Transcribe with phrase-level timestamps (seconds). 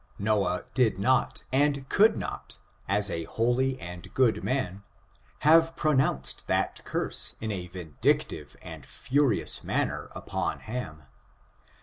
[0.17, 2.57] Noah did not and could not,
[2.89, 4.81] as a holy and good man,
[5.41, 11.03] have pronounced that curse in a vindictive and furious manner upon Ham.